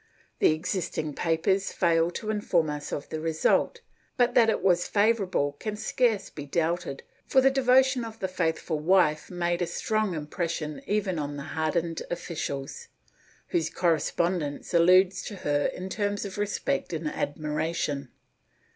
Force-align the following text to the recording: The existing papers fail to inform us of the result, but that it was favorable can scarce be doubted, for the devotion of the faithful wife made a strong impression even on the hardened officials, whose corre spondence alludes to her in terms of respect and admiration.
The 0.39 0.51
existing 0.51 1.13
papers 1.13 1.71
fail 1.71 2.09
to 2.09 2.31
inform 2.31 2.71
us 2.71 2.91
of 2.91 3.07
the 3.09 3.19
result, 3.19 3.81
but 4.17 4.33
that 4.33 4.49
it 4.49 4.63
was 4.63 4.87
favorable 4.87 5.51
can 5.59 5.75
scarce 5.75 6.31
be 6.31 6.43
doubted, 6.47 7.03
for 7.27 7.39
the 7.39 7.51
devotion 7.51 8.03
of 8.03 8.17
the 8.19 8.27
faithful 8.27 8.79
wife 8.79 9.29
made 9.29 9.61
a 9.61 9.67
strong 9.67 10.15
impression 10.15 10.81
even 10.87 11.19
on 11.19 11.37
the 11.37 11.43
hardened 11.53 12.01
officials, 12.09 12.87
whose 13.49 13.69
corre 13.69 13.99
spondence 13.99 14.73
alludes 14.73 15.21
to 15.21 15.35
her 15.35 15.67
in 15.67 15.87
terms 15.87 16.25
of 16.25 16.39
respect 16.39 16.93
and 16.93 17.07
admiration. 17.07 18.09